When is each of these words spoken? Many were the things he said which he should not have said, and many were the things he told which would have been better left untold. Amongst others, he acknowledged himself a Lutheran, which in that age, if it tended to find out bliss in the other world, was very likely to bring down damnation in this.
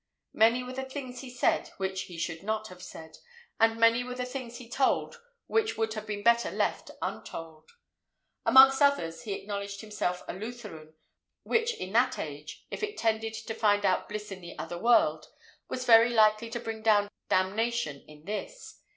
Many 0.33 0.63
were 0.63 0.73
the 0.73 0.81
things 0.83 1.21
he 1.21 1.29
said 1.29 1.67
which 1.77 2.05
he 2.05 2.17
should 2.17 2.41
not 2.41 2.69
have 2.69 2.81
said, 2.81 3.19
and 3.59 3.77
many 3.79 4.03
were 4.03 4.15
the 4.15 4.25
things 4.25 4.57
he 4.57 4.67
told 4.67 5.21
which 5.45 5.77
would 5.77 5.93
have 5.93 6.07
been 6.07 6.23
better 6.23 6.49
left 6.49 6.89
untold. 7.03 7.73
Amongst 8.43 8.81
others, 8.81 9.21
he 9.25 9.33
acknowledged 9.33 9.81
himself 9.81 10.23
a 10.27 10.33
Lutheran, 10.33 10.95
which 11.43 11.75
in 11.75 11.93
that 11.93 12.17
age, 12.17 12.65
if 12.71 12.81
it 12.81 12.97
tended 12.97 13.35
to 13.35 13.53
find 13.53 13.85
out 13.85 14.09
bliss 14.09 14.31
in 14.31 14.41
the 14.41 14.57
other 14.57 14.79
world, 14.79 15.27
was 15.69 15.85
very 15.85 16.09
likely 16.09 16.49
to 16.49 16.59
bring 16.59 16.81
down 16.81 17.07
damnation 17.29 18.03
in 18.07 18.25
this. 18.25 18.79